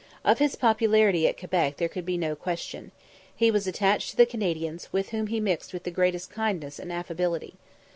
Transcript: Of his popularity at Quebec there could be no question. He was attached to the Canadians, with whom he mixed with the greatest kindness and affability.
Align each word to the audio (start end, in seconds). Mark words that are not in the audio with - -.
Of 0.25 0.39
his 0.39 0.55
popularity 0.55 1.27
at 1.27 1.37
Quebec 1.37 1.77
there 1.77 1.87
could 1.87 2.07
be 2.07 2.17
no 2.17 2.35
question. 2.35 2.91
He 3.35 3.51
was 3.51 3.67
attached 3.67 4.09
to 4.09 4.17
the 4.17 4.25
Canadians, 4.25 4.91
with 4.91 5.09
whom 5.09 5.27
he 5.27 5.39
mixed 5.39 5.73
with 5.73 5.83
the 5.83 5.91
greatest 5.91 6.31
kindness 6.31 6.79
and 6.79 6.91
affability. 6.91 7.53